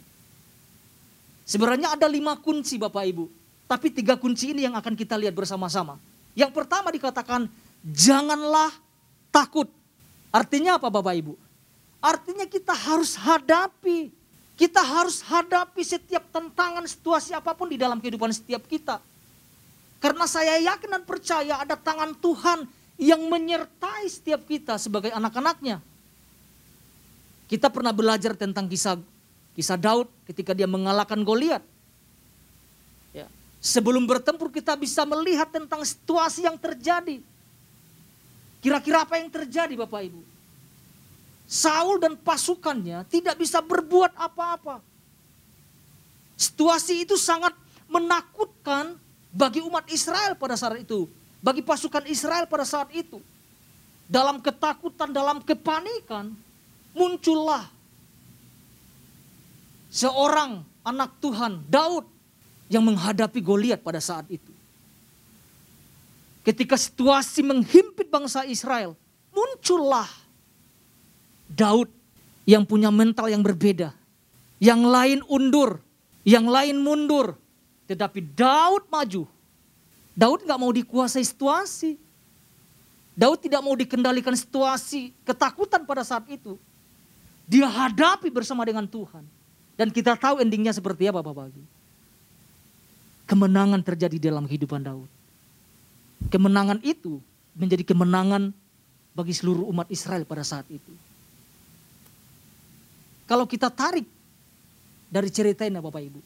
Sebenarnya 1.44 1.96
ada 1.96 2.08
lima 2.08 2.40
kunci 2.40 2.80
Bapak 2.80 3.04
Ibu, 3.04 3.28
tapi 3.68 3.92
tiga 3.92 4.16
kunci 4.16 4.56
ini 4.56 4.64
yang 4.64 4.76
akan 4.80 4.96
kita 4.96 5.20
lihat 5.20 5.36
bersama-sama. 5.36 6.00
Yang 6.34 6.56
pertama 6.56 6.88
dikatakan 6.90 7.52
janganlah 7.84 8.72
takut. 9.28 9.68
Artinya 10.32 10.80
apa 10.80 10.88
Bapak 10.88 11.14
Ibu? 11.20 11.34
Artinya 12.04 12.48
kita 12.48 12.72
harus 12.76 13.16
hadapi, 13.20 14.12
kita 14.60 14.80
harus 14.84 15.24
hadapi 15.24 15.84
setiap 15.84 16.28
tantangan 16.32 16.84
situasi 16.88 17.36
apa 17.36 17.56
pun 17.56 17.72
di 17.72 17.80
dalam 17.80 18.00
kehidupan 18.00 18.32
setiap 18.32 18.64
kita. 18.68 19.00
Karena 20.04 20.28
saya 20.28 20.60
yakin 20.60 21.00
dan 21.00 21.04
percaya 21.08 21.64
ada 21.64 21.80
tangan 21.80 22.12
Tuhan 22.20 22.68
yang 23.00 23.24
menyertai 23.32 24.04
setiap 24.12 24.44
kita 24.44 24.76
sebagai 24.76 25.16
anak-anaknya. 25.16 25.80
Kita 27.48 27.72
pernah 27.72 27.96
belajar 27.96 28.36
tentang 28.36 28.68
kisah 28.68 29.00
kisah 29.54 29.78
Daud 29.78 30.10
ketika 30.30 30.52
dia 30.52 30.66
mengalahkan 30.70 31.22
Goliat. 31.22 31.62
Ya. 33.14 33.30
Sebelum 33.64 34.06
bertempur 34.06 34.50
kita 34.50 34.74
bisa 34.78 35.06
melihat 35.06 35.50
tentang 35.50 35.82
situasi 35.86 36.46
yang 36.46 36.58
terjadi. 36.58 37.22
Kira-kira 38.64 39.04
apa 39.04 39.20
yang 39.20 39.28
terjadi 39.28 39.76
Bapak 39.76 40.02
Ibu? 40.08 40.22
Saul 41.44 42.00
dan 42.00 42.16
pasukannya 42.16 43.04
tidak 43.12 43.36
bisa 43.38 43.60
berbuat 43.60 44.16
apa-apa. 44.16 44.80
Situasi 46.40 47.04
itu 47.04 47.20
sangat 47.20 47.54
menakutkan 47.86 48.96
bagi 49.30 49.62
umat 49.62 49.86
Israel 49.92 50.34
pada 50.40 50.56
saat 50.58 50.82
itu 50.82 51.06
bagi 51.44 51.60
pasukan 51.60 52.08
Israel 52.08 52.48
pada 52.48 52.64
saat 52.64 52.88
itu. 52.96 53.20
Dalam 54.08 54.40
ketakutan, 54.40 55.12
dalam 55.12 55.44
kepanikan, 55.44 56.32
muncullah 56.96 57.68
seorang 59.94 60.66
anak 60.82 61.22
Tuhan, 61.22 61.62
Daud, 61.70 62.10
yang 62.66 62.82
menghadapi 62.82 63.38
Goliat 63.38 63.86
pada 63.86 64.02
saat 64.02 64.26
itu. 64.34 64.50
Ketika 66.42 66.74
situasi 66.74 67.46
menghimpit 67.46 68.10
bangsa 68.10 68.44
Israel, 68.50 68.98
muncullah 69.30 70.10
Daud 71.46 71.88
yang 72.50 72.66
punya 72.66 72.90
mental 72.90 73.30
yang 73.30 73.46
berbeda. 73.46 73.94
Yang 74.58 74.82
lain 74.84 75.20
undur, 75.30 75.78
yang 76.26 76.50
lain 76.50 76.82
mundur. 76.82 77.38
Tetapi 77.86 78.34
Daud 78.34 78.90
maju 78.90 79.30
Daud 80.14 80.46
nggak 80.46 80.60
mau 80.62 80.70
dikuasai 80.70 81.26
situasi. 81.26 81.98
Daud 83.14 83.38
tidak 83.42 83.62
mau 83.62 83.74
dikendalikan 83.78 84.34
situasi 84.34 85.14
ketakutan 85.22 85.86
pada 85.86 86.02
saat 86.02 86.26
itu. 86.30 86.58
Dia 87.46 87.70
hadapi 87.70 88.30
bersama 88.34 88.66
dengan 88.66 88.90
Tuhan. 88.90 89.26
Dan 89.74 89.90
kita 89.90 90.14
tahu 90.14 90.42
endingnya 90.42 90.72
seperti 90.74 91.10
apa 91.10 91.26
Bapak 91.26 91.50
Ibu. 91.50 91.64
Kemenangan 93.26 93.82
terjadi 93.82 94.30
dalam 94.30 94.46
kehidupan 94.46 94.84
Daud. 94.86 95.10
Kemenangan 96.30 96.80
itu 96.86 97.18
menjadi 97.58 97.82
kemenangan 97.94 98.54
bagi 99.14 99.34
seluruh 99.34 99.66
umat 99.74 99.90
Israel 99.90 100.26
pada 100.26 100.46
saat 100.46 100.66
itu. 100.70 100.94
Kalau 103.26 103.50
kita 103.50 103.74
tarik 103.74 104.06
dari 105.10 105.30
cerita 105.34 105.66
ini 105.66 105.82
Bapak 105.82 106.04
Ibu. 106.04 106.22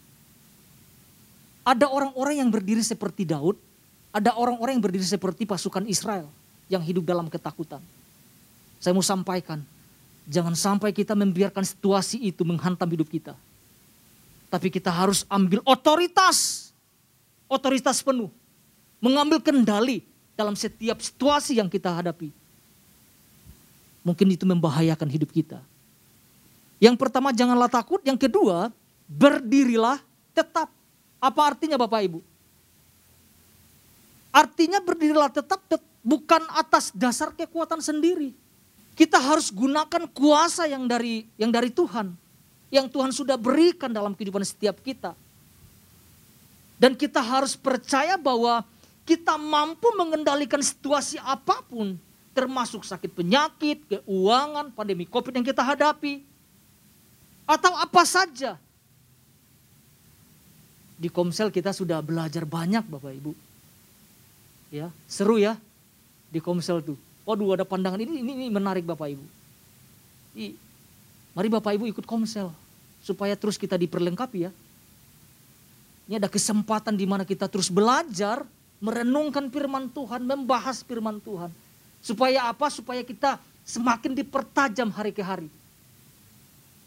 Ada 1.67 1.91
orang-orang 1.91 2.39
yang 2.39 2.49
berdiri 2.51 2.79
seperti 2.79 3.27
Daud 3.27 3.59
ada 4.17 4.33
orang-orang 4.33 4.79
yang 4.79 4.83
berdiri 4.89 5.05
seperti 5.05 5.45
pasukan 5.45 5.85
Israel 5.85 6.25
yang 6.71 6.81
hidup 6.81 7.05
dalam 7.05 7.29
ketakutan. 7.29 7.83
Saya 8.81 8.97
mau 8.97 9.05
sampaikan, 9.05 9.61
jangan 10.27 10.53
sampai 10.53 10.91
kita 10.91 11.15
membiarkan 11.15 11.63
situasi 11.63 12.19
itu 12.19 12.43
menghantam 12.43 12.85
hidup 12.91 13.07
kita. 13.07 13.33
Tapi 14.51 14.67
kita 14.67 14.91
harus 14.91 15.23
ambil 15.31 15.63
otoritas, 15.63 16.69
otoritas 17.47 18.03
penuh. 18.03 18.31
Mengambil 18.99 19.39
kendali 19.39 20.03
dalam 20.35 20.53
setiap 20.53 20.99
situasi 20.99 21.57
yang 21.59 21.71
kita 21.71 21.89
hadapi. 21.89 22.29
Mungkin 24.03 24.27
itu 24.35 24.43
membahayakan 24.47 25.09
hidup 25.11 25.31
kita. 25.31 25.59
Yang 26.77 26.95
pertama 26.95 27.33
janganlah 27.33 27.67
takut, 27.67 27.99
yang 28.05 28.15
kedua 28.15 28.71
berdirilah 29.09 29.99
tetap. 30.31 30.69
Apa 31.17 31.53
artinya 31.53 31.75
Bapak 31.75 32.05
Ibu? 32.05 32.19
Artinya 34.29 34.77
berdirilah 34.77 35.33
tetap 35.33 35.59
bukan 36.05 36.45
atas 36.53 36.93
dasar 36.93 37.33
kekuatan 37.33 37.81
sendiri. 37.81 38.31
Kita 38.97 39.21
harus 39.21 39.53
gunakan 39.53 40.09
kuasa 40.09 40.65
yang 40.65 40.89
dari 40.89 41.29
yang 41.37 41.53
dari 41.53 41.69
Tuhan. 41.69 42.17
Yang 42.73 42.87
Tuhan 42.89 43.11
sudah 43.13 43.37
berikan 43.37 43.93
dalam 43.93 44.17
kehidupan 44.17 44.41
setiap 44.41 44.81
kita. 44.81 45.13
Dan 46.81 46.97
kita 46.97 47.21
harus 47.21 47.53
percaya 47.53 48.17
bahwa 48.17 48.65
kita 49.05 49.37
mampu 49.37 49.85
mengendalikan 49.93 50.59
situasi 50.59 51.21
apa 51.21 51.61
pun. 51.69 51.93
Termasuk 52.33 52.85
sakit 52.85 53.13
penyakit, 53.13 53.85
keuangan, 53.85 54.73
pandemi 54.73 55.05
COVID 55.05 55.33
yang 55.37 55.45
kita 55.45 55.61
hadapi. 55.61 56.25
Atau 57.45 57.77
apa 57.77 58.01
saja. 58.01 58.57
Di 60.97 61.13
Komsel 61.13 61.53
kita 61.53 61.69
sudah 61.69 62.01
belajar 62.01 62.41
banyak 62.41 62.81
Bapak 62.89 63.13
Ibu 63.13 63.31
Ya, 64.73 64.89
seru 65.07 65.37
ya 65.39 65.55
di 66.27 66.43
Komsel 66.43 66.83
tuh. 66.83 66.99
Waduh 67.27 67.59
ada 67.59 67.67
pandangan 67.67 67.99
ini 67.99 68.23
ini, 68.23 68.31
ini 68.39 68.47
menarik 68.47 68.87
Bapak 68.87 69.11
Ibu. 69.11 69.25
I, 70.39 70.55
mari 71.35 71.51
Bapak 71.51 71.75
Ibu 71.75 71.91
ikut 71.91 72.07
Komsel 72.07 72.47
supaya 73.03 73.35
terus 73.35 73.59
kita 73.59 73.75
diperlengkapi 73.75 74.47
ya. 74.47 74.51
Ini 76.07 76.23
ada 76.23 76.31
kesempatan 76.31 76.95
di 76.95 77.03
mana 77.03 77.27
kita 77.27 77.51
terus 77.51 77.67
belajar, 77.67 78.47
merenungkan 78.79 79.51
firman 79.51 79.91
Tuhan, 79.91 80.23
membahas 80.23 80.79
firman 80.87 81.19
Tuhan. 81.19 81.51
Supaya 81.99 82.47
apa? 82.47 82.71
Supaya 82.71 83.03
kita 83.03 83.43
semakin 83.67 84.15
dipertajam 84.15 84.87
hari 84.95 85.11
ke 85.11 85.19
hari. 85.19 85.51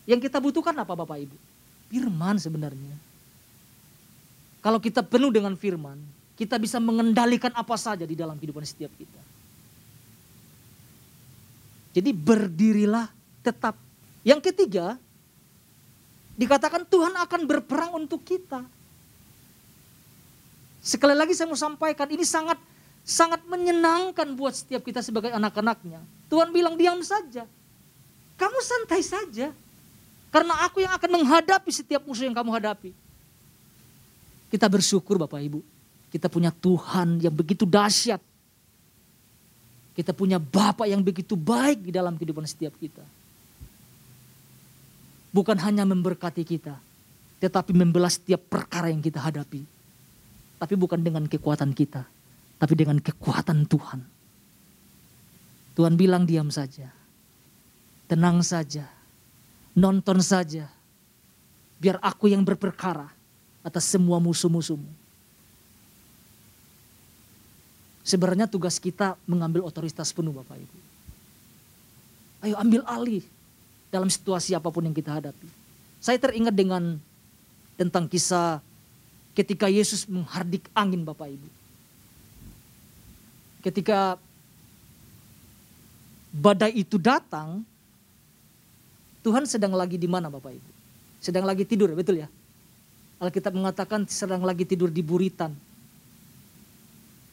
Yang 0.08 0.32
kita 0.32 0.40
butuhkan 0.40 0.72
apa 0.72 0.96
Bapak 0.96 1.20
Ibu? 1.20 1.36
Firman 1.92 2.40
sebenarnya. 2.40 2.96
Kalau 4.64 4.80
kita 4.80 5.04
penuh 5.04 5.28
dengan 5.28 5.52
firman, 5.52 6.00
kita 6.40 6.56
bisa 6.56 6.80
mengendalikan 6.80 7.52
apa 7.52 7.76
saja 7.76 8.08
di 8.08 8.16
dalam 8.16 8.40
kehidupan 8.40 8.64
setiap 8.64 8.88
kita. 8.96 9.19
Jadi 11.90 12.10
berdirilah 12.14 13.10
tetap. 13.42 13.74
Yang 14.22 14.52
ketiga, 14.52 15.00
Dikatakan 16.40 16.88
Tuhan 16.88 17.12
akan 17.20 17.40
berperang 17.44 17.92
untuk 18.00 18.24
kita. 18.24 18.64
Sekali 20.80 21.12
lagi 21.12 21.36
saya 21.36 21.52
mau 21.52 21.60
sampaikan 21.60 22.08
ini 22.08 22.24
sangat 22.24 22.56
sangat 23.04 23.44
menyenangkan 23.44 24.24
buat 24.32 24.56
setiap 24.56 24.80
kita 24.80 25.04
sebagai 25.04 25.28
anak-anaknya. 25.36 26.00
Tuhan 26.32 26.48
bilang 26.48 26.80
diam 26.80 26.96
saja. 27.04 27.44
Kamu 28.40 28.58
santai 28.64 29.04
saja. 29.04 29.52
Karena 30.32 30.64
aku 30.64 30.80
yang 30.80 30.96
akan 30.96 31.20
menghadapi 31.20 31.68
setiap 31.68 32.08
musuh 32.08 32.24
yang 32.24 32.32
kamu 32.32 32.56
hadapi. 32.56 32.96
Kita 34.48 34.64
bersyukur 34.64 35.20
Bapak 35.20 35.44
Ibu. 35.44 35.60
Kita 36.08 36.32
punya 36.32 36.48
Tuhan 36.48 37.20
yang 37.20 37.36
begitu 37.36 37.68
dahsyat. 37.68 38.24
Kita 39.94 40.14
punya 40.14 40.38
Bapak 40.38 40.86
yang 40.86 41.02
begitu 41.02 41.34
baik 41.34 41.86
di 41.86 41.92
dalam 41.92 42.14
kehidupan 42.14 42.46
setiap 42.46 42.74
kita. 42.78 43.02
Bukan 45.30 45.58
hanya 45.62 45.86
memberkati 45.86 46.42
kita. 46.42 46.78
Tetapi 47.40 47.72
membelas 47.72 48.20
setiap 48.20 48.40
perkara 48.46 48.92
yang 48.92 49.00
kita 49.00 49.18
hadapi. 49.22 49.62
Tapi 50.60 50.74
bukan 50.76 51.00
dengan 51.00 51.24
kekuatan 51.24 51.72
kita. 51.72 52.04
Tapi 52.60 52.74
dengan 52.76 53.00
kekuatan 53.00 53.64
Tuhan. 53.64 54.00
Tuhan 55.74 55.94
bilang 55.96 56.28
diam 56.28 56.52
saja. 56.52 56.92
Tenang 58.10 58.44
saja 58.44 59.00
nonton 59.74 60.18
saja. 60.20 60.66
Biar 61.80 61.96
aku 62.04 62.28
yang 62.28 62.44
berperkara 62.44 63.08
atas 63.64 63.88
semua 63.88 64.20
musuh-musuhmu. 64.20 64.99
Sebenarnya 68.00 68.48
tugas 68.48 68.80
kita 68.80 69.14
mengambil 69.28 69.64
otoritas 69.64 70.10
penuh 70.10 70.32
Bapak 70.32 70.56
Ibu. 70.56 70.76
Ayo 72.40 72.54
ambil 72.56 72.80
alih 72.88 73.24
dalam 73.92 74.08
situasi 74.08 74.56
apa 74.56 74.72
pun 74.72 74.88
yang 74.88 74.96
kita 74.96 75.12
hadapi. 75.12 75.48
Saya 76.00 76.16
teringat 76.16 76.56
dengan 76.56 76.96
tentang 77.76 78.08
kisah 78.08 78.64
ketika 79.36 79.68
Yesus 79.68 80.08
menghardik 80.08 80.64
angin 80.72 81.04
Bapak 81.04 81.28
Ibu. 81.28 81.48
Ketika 83.60 84.16
badai 86.32 86.72
itu 86.72 86.96
datang, 86.96 87.60
Tuhan 89.20 89.44
sedang 89.44 89.76
lagi 89.76 90.00
di 90.00 90.08
mana 90.08 90.32
Bapak 90.32 90.56
Ibu? 90.56 90.70
Sedang 91.20 91.44
lagi 91.44 91.68
tidur, 91.68 91.92
betul 91.92 92.24
ya? 92.24 92.28
Alkitab 93.20 93.52
mengatakan 93.52 94.08
sedang 94.08 94.40
lagi 94.40 94.64
tidur 94.64 94.88
di 94.88 95.04
buritan. 95.04 95.52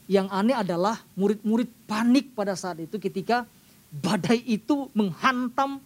Yang 0.07 0.27
aneh 0.31 0.55
adalah 0.55 1.03
murid-murid 1.19 1.67
panik 1.83 2.31
pada 2.31 2.55
saat 2.55 2.79
itu 2.79 2.95
ketika 2.95 3.43
badai 3.91 4.39
itu 4.47 4.87
menghantam 4.95 5.83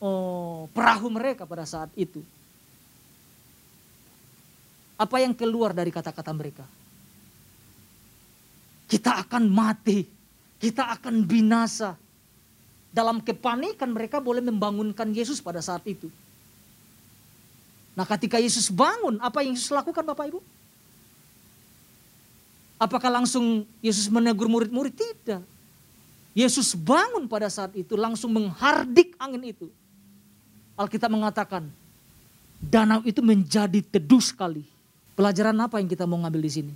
oh, 0.00 0.68
perahu 0.72 1.12
mereka 1.12 1.44
pada 1.44 1.68
saat 1.68 1.92
itu. 1.92 2.24
Apa 4.98 5.22
yang 5.22 5.36
keluar 5.36 5.76
dari 5.76 5.94
kata-kata 5.94 6.32
mereka? 6.34 6.64
Kita 8.88 9.20
akan 9.20 9.46
mati, 9.52 10.08
kita 10.56 10.88
akan 10.96 11.22
binasa 11.28 11.94
dalam 12.88 13.20
kepanikan 13.20 13.92
mereka 13.92 14.18
boleh 14.18 14.40
membangunkan 14.40 15.12
Yesus 15.12 15.44
pada 15.44 15.60
saat 15.60 15.84
itu. 15.84 16.08
Nah 17.94 18.08
ketika 18.08 18.40
Yesus 18.40 18.72
bangun, 18.72 19.20
apa 19.20 19.44
yang 19.44 19.54
Yesus 19.54 19.70
lakukan 19.70 20.02
Bapak 20.02 20.32
Ibu? 20.32 20.40
Apakah 22.78 23.10
langsung 23.10 23.66
Yesus 23.82 24.06
menegur 24.06 24.46
murid-murid? 24.46 24.94
Tidak. 24.94 25.42
Yesus 26.30 26.78
bangun 26.78 27.26
pada 27.26 27.50
saat 27.50 27.74
itu 27.74 27.98
langsung 27.98 28.30
menghardik 28.30 29.18
angin 29.18 29.50
itu. 29.50 29.66
Alkitab 30.78 31.10
mengatakan, 31.10 31.66
danau 32.62 33.02
itu 33.02 33.18
menjadi 33.18 33.82
teduh 33.82 34.22
sekali. 34.22 34.62
Pelajaran 35.18 35.58
apa 35.58 35.82
yang 35.82 35.90
kita 35.90 36.06
mau 36.06 36.22
ngambil 36.22 36.38
di 36.46 36.52
sini? 36.62 36.74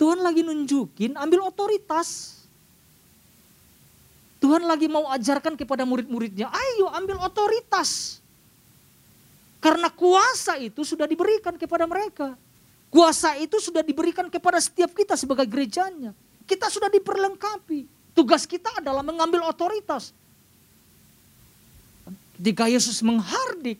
Tuhan 0.00 0.24
lagi 0.24 0.40
nunjukin 0.40 1.12
ambil 1.20 1.44
otoritas. 1.44 2.40
Tuhan 4.40 4.64
lagi 4.64 4.88
mau 4.88 5.04
ajarkan 5.12 5.56
kepada 5.56 5.84
murid-muridnya, 5.84 6.48
ayo 6.48 6.88
ambil 6.96 7.20
otoritas. 7.20 8.20
Karena 9.60 9.92
kuasa 9.92 10.56
itu 10.60 10.80
sudah 10.80 11.04
diberikan 11.04 11.56
kepada 11.60 11.84
mereka. 11.84 12.36
Kuasa 12.88 13.36
itu 13.36 13.58
sudah 13.58 13.82
diberikan 13.82 14.30
kepada 14.30 14.56
setiap 14.62 14.94
kita 14.94 15.18
sebagai 15.18 15.44
gerejanya. 15.44 16.16
Kita 16.46 16.70
sudah 16.70 16.86
diperlengkapi. 16.88 17.86
Tugas 18.16 18.48
kita 18.48 18.80
adalah 18.80 19.04
mengambil 19.04 19.44
otoritas. 19.44 20.14
Ketika 22.38 22.68
Yesus 22.70 23.02
menghardik, 23.04 23.76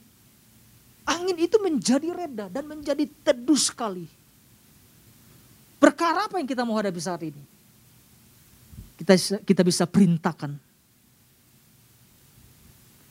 angin 1.07 1.37
itu 1.39 1.57
menjadi 1.57 2.09
reda 2.13 2.45
dan 2.51 2.67
menjadi 2.67 3.07
teduh 3.25 3.57
sekali. 3.57 4.05
Perkara 5.77 6.25
apa 6.25 6.41
yang 6.41 6.49
kita 6.49 6.65
mau 6.65 6.77
hadapi 6.77 7.01
saat 7.01 7.21
ini? 7.21 7.57
kita 8.97 9.13
kita 9.45 9.61
bisa 9.61 9.85
perintahkan. 9.85 10.57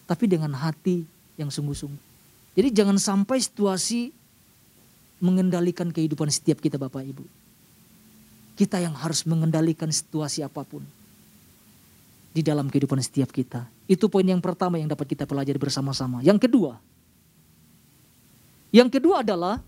Tapi 0.07 0.25
dengan 0.27 0.55
hati 0.55 1.07
yang 1.39 1.51
sungguh-sungguh. 1.51 2.05
Jadi 2.59 2.69
jangan 2.75 2.99
sampai 2.99 3.39
situasi 3.43 4.11
mengendalikan 5.22 5.88
kehidupan 5.88 6.29
setiap 6.29 6.61
kita 6.61 6.76
Bapak 6.76 7.02
Ibu. 7.05 7.24
Kita 8.57 8.81
yang 8.81 8.96
harus 8.96 9.24
mengendalikan 9.29 9.92
situasi 9.92 10.40
apa 10.40 10.64
pun 10.64 10.81
di 12.33 12.44
dalam 12.44 12.68
kehidupan 12.68 13.00
setiap 13.00 13.33
kita. 13.33 13.64
Itu 13.88 14.12
poin 14.12 14.24
yang 14.24 14.40
pertama 14.44 14.76
yang 14.76 14.88
dapat 14.88 15.09
kita 15.12 15.24
pelajari 15.24 15.57
bersama-sama. 15.57 16.20
Yang 16.20 16.48
kedua, 16.48 16.76
yang 18.76 18.92
kedua 18.92 19.24
adalah 19.24 19.61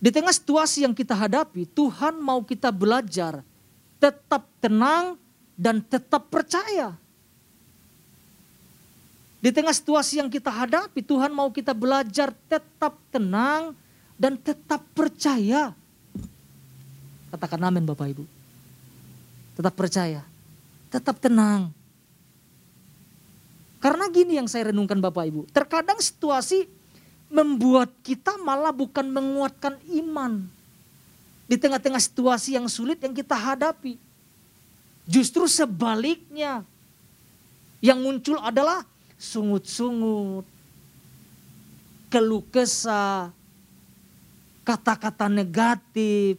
di 0.00 0.12
tengah 0.12 0.32
situasi 0.32 0.84
yang 0.84 0.92
kita 0.92 1.16
hadapi, 1.16 1.64
Tuhan 1.72 2.20
mau 2.20 2.44
kita 2.44 2.68
belajar 2.68 3.40
tetap 3.96 4.44
tenang 4.60 5.16
dan 5.56 5.80
tetap 5.80 6.28
percaya. 6.28 6.92
Di 9.44 9.52
tengah 9.52 9.76
situasi 9.76 10.24
yang 10.24 10.32
kita 10.32 10.48
hadapi, 10.48 11.04
Tuhan 11.04 11.28
mau 11.28 11.52
kita 11.52 11.76
belajar 11.76 12.32
tetap 12.48 12.96
tenang 13.12 13.76
dan 14.16 14.40
tetap 14.40 14.80
percaya. 14.96 15.76
Katakan 17.28 17.60
amin 17.68 17.84
Bapak 17.84 18.08
Ibu. 18.08 18.24
Tetap 19.60 19.76
percaya, 19.76 20.24
tetap 20.88 21.20
tenang. 21.20 21.68
Karena 23.84 24.08
gini 24.08 24.40
yang 24.40 24.48
saya 24.48 24.72
renungkan 24.72 24.96
Bapak 24.96 25.28
Ibu, 25.28 25.44
terkadang 25.52 26.00
situasi 26.00 26.64
membuat 27.28 27.92
kita 28.00 28.40
malah 28.40 28.72
bukan 28.72 29.04
menguatkan 29.12 29.76
iman. 30.00 30.48
Di 31.44 31.60
tengah-tengah 31.60 32.00
situasi 32.00 32.56
yang 32.56 32.64
sulit 32.64 32.96
yang 33.04 33.12
kita 33.12 33.36
hadapi. 33.36 34.00
Justru 35.04 35.44
sebaliknya. 35.44 36.64
Yang 37.84 37.98
muncul 38.00 38.40
adalah 38.40 38.88
sungut-sungut, 39.24 40.44
keluh 42.12 42.44
kesah, 42.52 43.32
kata-kata 44.64 45.32
negatif, 45.32 46.36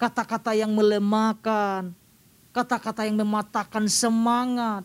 kata-kata 0.00 0.56
yang 0.56 0.72
melemahkan, 0.72 1.92
kata-kata 2.56 3.04
yang 3.04 3.20
mematahkan 3.20 3.84
semangat. 3.88 4.84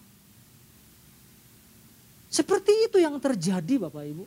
Seperti 2.30 2.92
itu 2.92 3.02
yang 3.02 3.18
terjadi 3.18 3.90
Bapak 3.90 4.06
Ibu. 4.06 4.24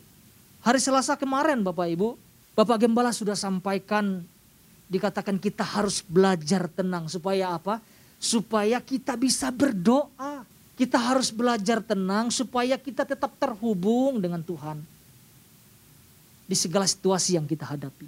Hari 0.63 0.79
Selasa 0.79 1.15
kemarin 1.15 1.63
Bapak 1.63 1.87
Ibu, 1.87 2.19
Bapak 2.53 2.83
Gembala 2.83 3.15
sudah 3.15 3.35
sampaikan 3.35 4.21
dikatakan 4.91 5.39
kita 5.39 5.65
harus 5.65 6.03
belajar 6.05 6.69
tenang 6.69 7.07
supaya 7.07 7.55
apa? 7.55 7.79
Supaya 8.19 8.83
kita 8.83 9.17
bisa 9.17 9.49
berdoa. 9.49 10.45
Kita 10.83 10.99
harus 10.99 11.31
belajar 11.31 11.79
tenang 11.79 12.27
supaya 12.27 12.75
kita 12.75 13.07
tetap 13.07 13.39
terhubung 13.39 14.19
dengan 14.19 14.43
Tuhan. 14.43 14.83
Di 16.43 16.59
segala 16.59 16.83
situasi 16.83 17.39
yang 17.39 17.47
kita 17.47 17.63
hadapi. 17.63 18.03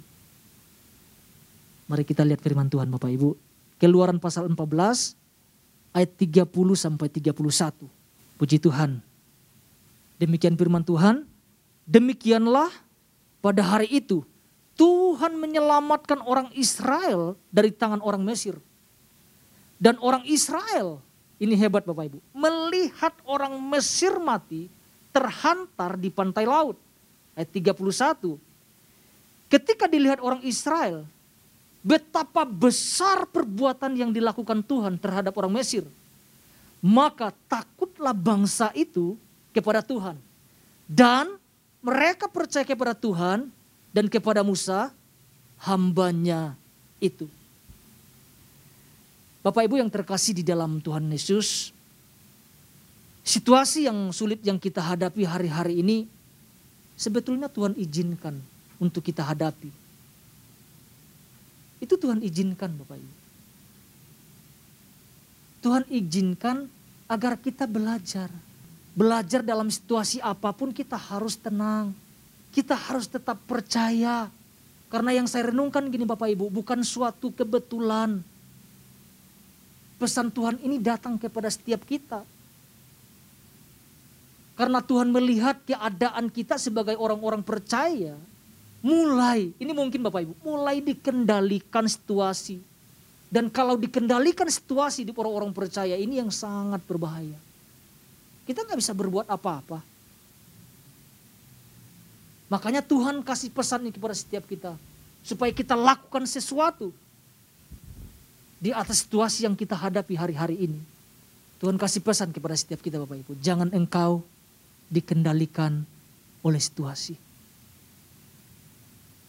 Mari 1.88 2.04
kita 2.04 2.20
lihat 2.20 2.44
firman 2.44 2.68
Tuhan 2.68 2.92
Bapak 2.92 3.08
Ibu. 3.08 3.32
Keluaran 3.80 4.20
pasal 4.20 4.52
14 4.52 5.16
ayat 5.96 6.10
30 6.20 6.52
sampai 6.76 7.08
31. 7.08 7.32
Puji 8.36 8.60
Tuhan. 8.60 9.00
Demikian 10.20 10.52
firman 10.60 10.84
Tuhan. 10.84 11.24
Demikianlah 11.88 12.68
pada 13.40 13.64
hari 13.64 13.88
itu 13.88 14.20
Tuhan 14.76 15.40
menyelamatkan 15.40 16.20
orang 16.20 16.52
Israel 16.52 17.40
dari 17.48 17.72
tangan 17.72 18.04
orang 18.04 18.20
Mesir. 18.20 18.60
Dan 19.80 19.96
orang 20.04 20.28
Israel, 20.28 21.00
ini 21.36 21.54
hebat 21.56 21.84
Bapak 21.84 22.08
Ibu, 22.12 22.18
melihat 22.32 23.12
orang 23.28 23.56
Mesir 23.60 24.16
mati 24.16 24.72
terhantar 25.12 25.96
di 26.00 26.08
pantai 26.08 26.48
laut. 26.48 26.76
Ayat 27.36 27.52
31. 27.52 28.40
Ketika 29.46 29.84
dilihat 29.86 30.18
orang 30.24 30.40
Israel, 30.42 31.04
betapa 31.86 32.42
besar 32.42 33.30
perbuatan 33.30 33.94
yang 33.94 34.10
dilakukan 34.10 34.64
Tuhan 34.66 34.98
terhadap 34.98 35.36
orang 35.38 35.62
Mesir. 35.62 35.86
Maka 36.82 37.30
takutlah 37.46 38.16
bangsa 38.16 38.74
itu 38.74 39.14
kepada 39.54 39.84
Tuhan. 39.84 40.18
Dan 40.86 41.38
mereka 41.78 42.26
percaya 42.26 42.66
kepada 42.66 42.92
Tuhan 42.96 43.48
dan 43.94 44.06
kepada 44.10 44.42
Musa, 44.42 44.90
hambanya 45.62 46.58
itu. 46.98 47.30
Bapak 49.46 49.62
Ibu 49.62 49.78
yang 49.78 49.86
terkasih 49.86 50.34
di 50.34 50.42
dalam 50.42 50.82
Tuhan 50.82 51.06
Yesus, 51.06 51.70
situasi 53.22 53.86
yang 53.86 54.10
sulit 54.10 54.42
yang 54.42 54.58
kita 54.58 54.82
hadapi 54.82 55.22
hari-hari 55.22 55.86
ini, 55.86 56.10
sebetulnya 56.98 57.46
Tuhan 57.46 57.78
izinkan 57.78 58.42
untuk 58.82 59.06
kita 59.06 59.22
hadapi. 59.22 59.70
Itu 61.78 61.94
Tuhan 61.94 62.26
izinkan 62.26 62.74
Bapak 62.74 62.98
Ibu. 62.98 63.14
Tuhan 65.62 65.84
izinkan 65.94 66.66
agar 67.06 67.38
kita 67.38 67.70
belajar. 67.70 68.26
Belajar 68.98 69.46
dalam 69.46 69.70
situasi 69.70 70.18
apa 70.18 70.50
pun 70.50 70.74
kita 70.74 70.98
harus 70.98 71.38
tenang. 71.38 71.94
Kita 72.50 72.74
harus 72.74 73.06
tetap 73.06 73.38
percaya. 73.46 74.26
Karena 74.90 75.14
yang 75.14 75.30
saya 75.30 75.54
renungkan 75.54 75.86
gini 75.86 76.02
Bapak 76.02 76.34
Ibu, 76.34 76.50
bukan 76.50 76.82
suatu 76.82 77.30
kebetulan. 77.30 78.34
Pesan 79.96 80.28
Tuhan 80.28 80.60
ini 80.60 80.76
datang 80.76 81.16
kepada 81.16 81.48
setiap 81.48 81.84
kita. 81.88 82.22
Karena 84.56 84.80
Tuhan 84.80 85.12
melihat 85.12 85.60
keadaan 85.68 86.32
kita 86.32 86.56
sebagai 86.56 86.96
orang-orang 86.96 87.44
percaya. 87.44 88.16
Mulai, 88.80 89.52
ini 89.56 89.72
mungkin 89.72 90.04
Bapak 90.04 90.24
Ibu, 90.24 90.34
mulai 90.44 90.80
dikendalikan 90.80 91.88
situasi 91.88 92.60
dan 93.26 93.50
kalau 93.50 93.74
dikendalikan 93.74 94.46
situasi 94.46 95.02
di 95.02 95.10
orang-orang 95.10 95.50
percaya 95.50 95.98
ini 95.98 96.22
yang 96.22 96.30
sangat 96.30 96.78
berbahaya. 96.86 97.38
Kita 98.46 98.62
nggak 98.62 98.78
bisa 98.78 98.94
berbuat 98.94 99.26
apa-apa. 99.26 99.82
Makanya 102.46 102.78
Tuhan 102.86 103.26
kasih 103.26 103.50
pesan 103.50 103.82
ini 103.82 103.90
kepada 103.90 104.14
setiap 104.14 104.46
kita. 104.46 104.78
Supaya 105.26 105.50
kita 105.50 105.74
lakukan 105.74 106.22
sesuatu. 106.30 106.94
Di 108.56 108.72
atas 108.72 109.04
situasi 109.04 109.44
yang 109.44 109.52
kita 109.52 109.76
hadapi 109.76 110.16
hari-hari 110.16 110.56
ini. 110.68 110.80
Tuhan 111.56 111.76
kasih 111.80 112.04
pesan 112.04 112.32
kepada 112.32 112.56
setiap 112.56 112.80
kita 112.84 113.00
Bapak 113.00 113.16
Ibu. 113.20 113.32
Jangan 113.40 113.72
engkau 113.72 114.20
dikendalikan 114.92 115.84
oleh 116.44 116.60
situasi. 116.60 117.16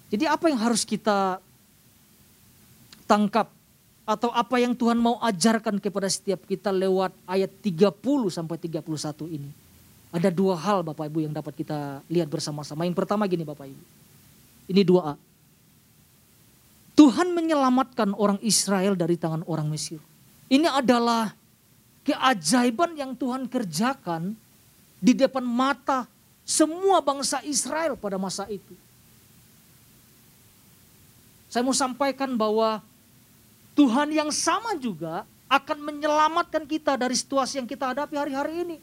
Jadi 0.07 0.23
apa 0.23 0.47
yang 0.47 0.59
harus 0.59 0.87
kita 0.87 1.39
tangkap 3.07 3.51
atau 4.07 4.31
apa 4.31 4.55
yang 4.55 4.71
Tuhan 4.71 4.95
mau 4.95 5.19
ajarkan 5.19 5.83
kepada 5.83 6.07
setiap 6.07 6.47
kita 6.47 6.71
lewat 6.71 7.11
ayat 7.27 7.51
30 7.59 7.91
sampai 8.31 8.55
31 8.55 8.87
ini. 9.35 9.51
Ada 10.15 10.31
dua 10.31 10.55
hal 10.55 10.87
Bapak 10.87 11.11
Ibu 11.11 11.27
yang 11.27 11.35
dapat 11.35 11.51
kita 11.51 11.99
lihat 12.07 12.31
bersama-sama. 12.31 12.87
Yang 12.87 12.95
pertama 12.95 13.27
gini 13.27 13.43
Bapak 13.43 13.67
Ibu. 13.67 13.83
Ini 14.71 14.81
dua 14.87 15.11
a 15.11 15.26
Tuhan 16.97 17.29
menyelamatkan 17.29 18.17
orang 18.17 18.41
Israel 18.41 18.97
dari 18.97 19.21
tangan 19.21 19.45
orang 19.45 19.69
Mesir. 19.69 20.01
Ini 20.49 20.65
adalah 20.65 21.29
keajaiban 22.01 22.97
yang 22.97 23.13
Tuhan 23.13 23.45
kerjakan 23.45 24.33
di 24.97 25.13
depan 25.13 25.45
mata 25.45 26.09
semua 26.41 26.97
bangsa 27.05 27.45
Israel 27.45 27.93
pada 27.93 28.17
masa 28.17 28.49
itu. 28.49 28.73
Saya 31.45 31.61
mau 31.61 31.77
sampaikan 31.77 32.33
bahwa 32.33 32.81
Tuhan 33.77 34.09
yang 34.09 34.33
sama 34.33 34.73
juga 34.73 35.21
akan 35.45 35.77
menyelamatkan 35.79 36.65
kita 36.65 36.97
dari 36.97 37.13
situasi 37.13 37.61
yang 37.61 37.69
kita 37.69 37.93
hadapi 37.93 38.17
hari-hari 38.17 38.65
ini. 38.65 38.77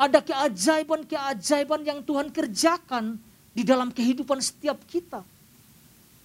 Ada 0.00 0.24
keajaiban-keajaiban 0.24 1.84
yang 1.84 2.00
Tuhan 2.00 2.32
kerjakan 2.32 3.20
di 3.52 3.62
dalam 3.62 3.92
kehidupan 3.92 4.40
setiap 4.40 4.80
kita. 4.88 5.20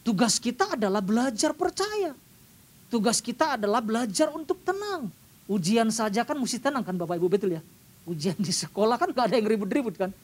Tugas 0.08 0.40
kita 0.40 0.80
adalah 0.80 1.04
belajar 1.04 1.52
percaya. 1.52 2.16
Tugas 2.88 3.20
kita 3.20 3.60
adalah 3.60 3.84
belajar 3.84 4.32
untuk 4.32 4.64
tenang. 4.64 5.12
Ujian 5.52 5.92
saja 5.92 6.24
kan 6.24 6.40
mesti 6.40 6.64
tenang 6.64 6.80
kan 6.88 6.96
Bapak 6.96 7.20
Ibu 7.20 7.28
betul 7.28 7.60
ya. 7.60 7.62
Ujian 8.08 8.40
di 8.40 8.56
sekolah 8.56 8.96
kan 8.96 9.12
gak 9.12 9.28
ada 9.28 9.36
yang 9.36 9.52
ribut-ribut 9.52 10.00
kan. 10.00 10.16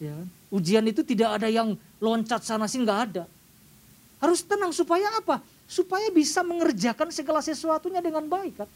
Ya. 0.00 0.16
Ujian 0.48 0.80
itu 0.88 1.04
tidak 1.04 1.36
ada 1.36 1.52
yang 1.52 1.76
loncat 2.00 2.40
sana 2.40 2.64
sih 2.64 2.80
nggak 2.80 3.00
ada. 3.12 3.24
Harus 4.16 4.40
tenang 4.40 4.72
supaya 4.72 5.12
apa? 5.12 5.44
supaya 5.66 6.08
bisa 6.14 6.46
mengerjakan 6.46 7.10
segala 7.10 7.42
sesuatunya 7.42 7.98
dengan 7.98 8.22
baik 8.30 8.62
kan. 8.62 8.70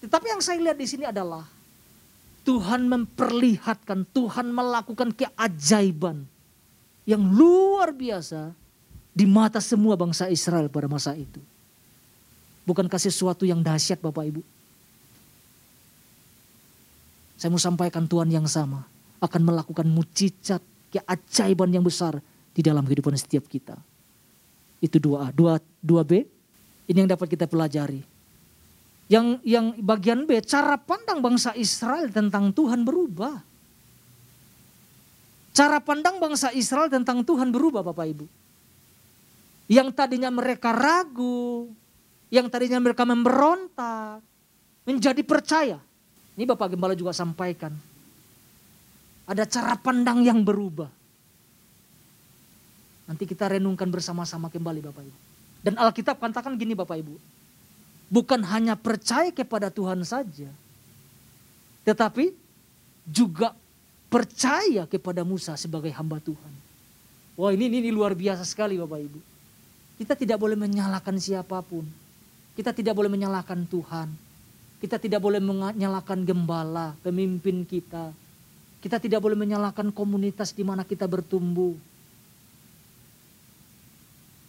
Tetapi 0.00 0.26
yang 0.32 0.42
saya 0.42 0.58
lihat 0.58 0.80
di 0.80 0.88
sini 0.88 1.04
adalah 1.06 1.44
Tuhan 2.42 2.88
memperlihatkan, 2.88 4.08
Tuhan 4.10 4.50
melakukan 4.50 5.14
keajaiban 5.14 6.26
yang 7.06 7.22
luar 7.22 7.94
biasa 7.94 8.61
di 9.12 9.28
mata 9.28 9.60
semua 9.60 9.92
bangsa 9.94 10.32
Israel 10.32 10.72
pada 10.72 10.88
masa 10.88 11.12
itu. 11.12 11.38
Bukankah 12.64 12.96
sesuatu 12.96 13.44
yang 13.44 13.60
dahsyat 13.60 14.00
Bapak 14.00 14.24
Ibu? 14.32 14.42
Saya 17.36 17.50
mau 17.52 17.60
sampaikan 17.60 18.08
Tuhan 18.08 18.30
yang 18.32 18.46
sama 18.48 18.86
akan 19.20 19.42
melakukan 19.42 19.86
mujizat 19.86 20.62
keajaiban 20.94 21.70
yang 21.74 21.84
besar 21.84 22.22
di 22.54 22.60
dalam 22.62 22.86
kehidupan 22.86 23.18
setiap 23.18 23.50
kita. 23.50 23.74
Itu 24.78 24.98
2A. 24.98 25.34
2, 25.34 25.58
2B, 25.82 26.12
ini 26.90 26.96
yang 27.02 27.10
dapat 27.10 27.26
kita 27.30 27.46
pelajari. 27.50 28.02
Yang 29.10 29.42
yang 29.44 29.76
bagian 29.82 30.24
B, 30.24 30.38
cara 30.42 30.78
pandang 30.78 31.18
bangsa 31.20 31.52
Israel 31.58 32.08
tentang 32.08 32.54
Tuhan 32.54 32.86
berubah. 32.86 33.42
Cara 35.52 35.78
pandang 35.84 36.16
bangsa 36.16 36.48
Israel 36.56 36.88
tentang 36.88 37.20
Tuhan 37.20 37.52
berubah 37.52 37.84
Bapak 37.84 38.06
Ibu. 38.08 38.26
Yang 39.70 39.94
tadinya 39.94 40.28
mereka 40.28 40.74
ragu, 40.74 41.70
yang 42.32 42.48
tadinya 42.48 42.80
mereka 42.80 43.04
memberontak, 43.04 44.24
menjadi 44.88 45.22
percaya. 45.22 45.78
Ini 46.34 46.48
Bapak 46.48 46.72
Gembala 46.72 46.96
juga 46.96 47.12
sampaikan. 47.12 47.70
Ada 49.28 49.44
cara 49.46 49.76
pandang 49.78 50.24
yang 50.24 50.40
berubah. 50.42 50.90
Nanti 53.06 53.28
kita 53.28 53.52
renungkan 53.52 53.92
bersama-sama 53.92 54.48
kembali 54.48 54.80
Bapak 54.80 55.02
Ibu. 55.04 55.18
Dan 55.62 55.74
Alkitab 55.78 56.18
katakan 56.18 56.56
gini 56.56 56.72
Bapak 56.72 56.98
Ibu. 56.98 57.14
Bukan 58.12 58.40
hanya 58.48 58.74
percaya 58.74 59.30
kepada 59.30 59.68
Tuhan 59.68 60.00
saja. 60.02 60.50
Tetapi 61.86 62.34
juga 63.08 63.52
percaya 64.12 64.84
kepada 64.84 65.24
Musa 65.24 65.56
sebagai 65.56 65.92
hamba 65.92 66.20
Tuhan. 66.20 66.52
Wah 67.36 67.52
ini, 67.52 67.68
ini, 67.72 67.88
ini 67.88 67.90
luar 67.92 68.12
biasa 68.12 68.44
sekali 68.44 68.76
Bapak 68.76 69.00
Ibu. 69.00 69.31
Kita 69.96 70.16
tidak 70.18 70.38
boleh 70.40 70.56
menyalahkan 70.58 71.16
siapa 71.20 71.60
pun. 71.64 71.86
Kita 72.52 72.72
tidak 72.72 72.96
boleh 72.96 73.08
menyalahkan 73.12 73.64
Tuhan. 73.68 74.08
Kita 74.82 74.98
tidak 74.98 75.22
boleh 75.22 75.38
menyalahkan 75.38 76.26
gembala, 76.26 76.98
pemimpin 77.00 77.62
kita. 77.62 78.10
Kita 78.82 78.98
tidak 78.98 79.22
boleh 79.22 79.38
menyalahkan 79.38 79.94
komunitas 79.94 80.50
di 80.50 80.66
mana 80.66 80.82
kita 80.82 81.06
bertumbuh 81.06 81.78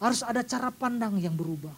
harus 0.03 0.19
ada 0.19 0.43
cara 0.43 0.67
pandang 0.67 1.15
yang 1.15 1.31
berubah. 1.31 1.71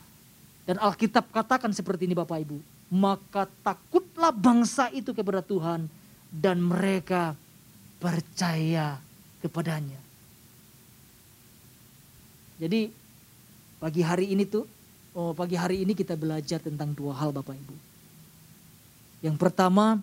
Dan 0.65 0.82
Alkitab 0.82 1.30
katakan 1.30 1.69
seperti 1.69 2.10
ini 2.10 2.17
Bapak 2.17 2.41
Ibu. 2.41 2.58
Maka 2.89 3.45
takutlah 3.62 4.34
bangsa 4.34 4.89
itu 4.89 5.13
kepada 5.13 5.45
Tuhan 5.45 5.86
dan 6.34 6.58
mereka 6.58 7.38
percaya 8.01 8.97
kepadanya. 9.45 10.01
Jadi 12.58 12.89
pagi 13.86 14.02
hari 14.02 14.34
ini 14.34 14.50
tuh, 14.50 14.65
oh 15.13 15.38
pagi 15.38 15.54
hari 15.54 15.86
ini 15.86 15.93
kita 15.93 16.17
belajar 16.17 16.58
tentang 16.58 16.89
dua 16.89 17.13
hal 17.21 17.30
Bapak 17.30 17.54
Ibu. 17.54 17.78
Yang 19.21 19.38
pertama, 19.38 20.02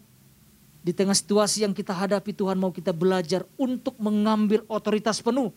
di 0.86 0.94
tengah 0.94 1.18
situasi 1.18 1.66
yang 1.66 1.74
kita 1.74 1.90
hadapi 1.90 2.30
Tuhan 2.30 2.62
mau 2.62 2.70
kita 2.70 2.94
belajar 2.94 3.42
untuk 3.58 3.98
mengambil 3.98 4.62
otoritas 4.70 5.18
penuh 5.18 5.50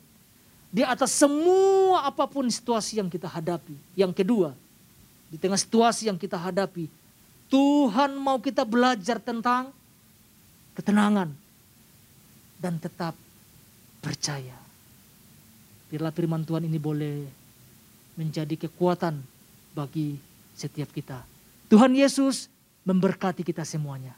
di 0.74 0.82
atas 0.82 1.14
semua 1.14 2.10
apa 2.10 2.26
pun 2.26 2.50
situasi 2.50 2.98
yang 2.98 3.14
kita 3.14 3.30
hadapi. 3.30 3.78
Yang 3.94 4.18
kedua, 4.18 4.58
di 5.30 5.38
tengah 5.38 5.62
situasi 5.62 6.10
yang 6.10 6.18
kita 6.18 6.42
hadapi, 6.42 6.90
Tuhan 7.54 8.18
mau 8.18 8.42
kita 8.42 8.66
belajar 8.66 9.22
tentang 9.22 9.70
ketenangan 10.74 11.30
dan 12.58 12.82
tetap 12.82 13.14
percaya. 14.02 14.58
Biarlah 15.94 16.10
firman 16.10 16.42
Tuhan 16.42 16.66
ini 16.66 16.82
boleh 16.82 17.45
menjadi 18.16 18.56
kekuatan 18.68 19.20
bagi 19.76 20.20
setiap 20.56 20.92
kita. 20.92 21.24
Tuhan 21.68 21.92
Yesus 21.96 22.48
memberkati 22.88 23.44
kita 23.44 23.68
semuanya. 23.68 24.16